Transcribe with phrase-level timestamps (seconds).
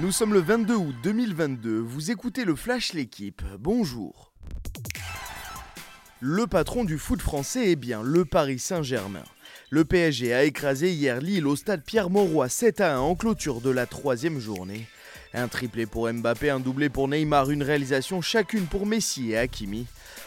[0.00, 4.32] Nous sommes le 22 août 2022, vous écoutez le Flash L'équipe, bonjour.
[6.20, 9.22] Le patron du foot français est bien le Paris Saint-Germain.
[9.70, 13.70] Le PSG a écrasé hier Lille au stade Pierre-Mauroy 7 à 1 en clôture de
[13.70, 14.88] la troisième journée.
[15.36, 19.86] Un triplé pour Mbappé, un doublé pour Neymar, une réalisation chacune pour Messi et Hakimi.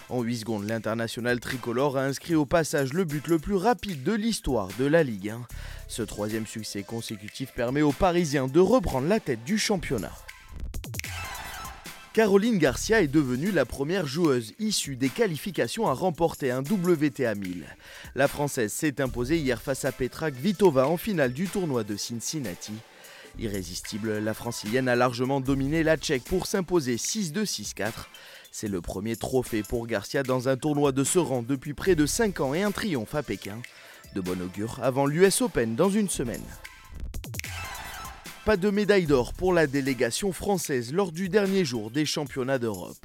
[0.10, 4.12] En 8 secondes, l'international tricolore a inscrit au passage le but le plus rapide de
[4.12, 5.48] l'histoire de la Ligue 1.
[5.88, 10.12] Ce troisième succès consécutif permet aux Parisiens de reprendre la tête du championnat.
[12.12, 17.66] Caroline Garcia est devenue la première joueuse issue des qualifications à remporter un WTA 1000.
[18.16, 22.74] La Française s'est imposée hier face à Petra Kvitova en finale du tournoi de Cincinnati.
[23.40, 27.92] Irrésistible, la francilienne a largement dominé la tchèque pour s'imposer 6-2, 6-4.
[28.52, 32.08] C'est le premier trophée pour Garcia dans un tournoi de ce rang depuis près de
[32.08, 33.62] 5 ans et un triomphe à Pékin.
[34.16, 36.42] De bon augure avant l'US Open dans une semaine.
[38.46, 42.98] Pas de médaille d'or pour la délégation française lors du dernier jour des championnats d'Europe.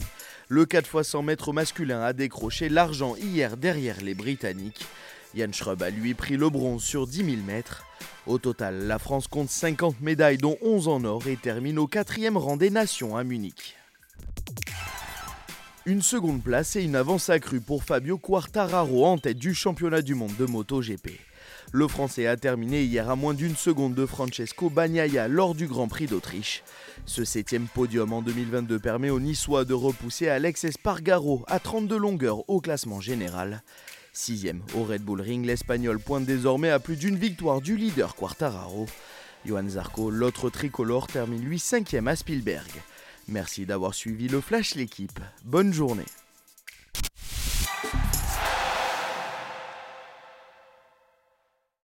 [0.49, 4.87] Le 4 x 100 mètres masculin a décroché l'argent hier derrière les Britanniques.
[5.35, 7.85] Yann Schrub a lui pris le bronze sur 10 000 mètres.
[8.27, 12.37] Au total, la France compte 50 médailles dont 11 en or et termine au quatrième
[12.37, 13.77] rang des nations à Munich.
[15.85, 20.15] Une seconde place et une avance accrue pour Fabio Quartararo en tête du championnat du
[20.15, 21.19] monde de MotoGP.
[21.73, 25.89] Le Français a terminé hier à moins d'une seconde de Francesco Bagnaia lors du Grand
[25.89, 26.63] Prix d'Autriche.
[27.07, 32.49] Ce septième podium en 2022 permet aux Niçois de repousser Alex Espargaro à 32 longueurs
[32.49, 33.63] au classement général.
[34.13, 38.87] Sixième au Red Bull Ring, l'Espagnol pointe désormais à plus d'une victoire du leader Quartararo.
[39.47, 42.71] Johan Zarco, l'autre tricolore, termine lui cinquième à Spielberg.
[43.29, 45.19] Merci d'avoir suivi le Flash l'équipe.
[45.45, 46.05] Bonne journée.